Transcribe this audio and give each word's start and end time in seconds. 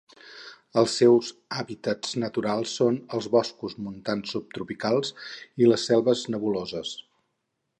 Els 0.81 0.93
seus 1.01 1.27
hàbitats 1.57 2.15
naturals 2.23 2.73
són 2.79 2.97
els 3.17 3.27
boscos 3.35 3.77
montans 3.89 4.33
subtropicals 4.37 5.15
i 5.65 5.69
les 5.73 5.89
selves 5.91 6.25
nebuloses. 6.37 6.97